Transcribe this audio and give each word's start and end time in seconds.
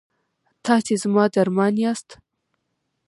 تاسې 0.65 0.93
زما 1.03 1.25
درمان 1.33 1.73
یاست؟ 1.83 2.09